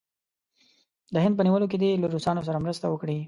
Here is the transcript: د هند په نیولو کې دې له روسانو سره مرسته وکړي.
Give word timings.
د 1.13 1.15
هند 1.23 1.33
په 1.37 1.43
نیولو 1.45 1.69
کې 1.71 1.77
دې 1.81 1.89
له 2.01 2.07
روسانو 2.13 2.45
سره 2.47 2.63
مرسته 2.63 2.85
وکړي. 2.89 3.17